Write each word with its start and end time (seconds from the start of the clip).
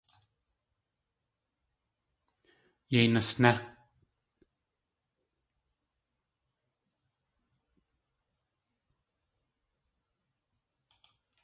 Yéi 2.91 3.07
nasné! 3.13 3.51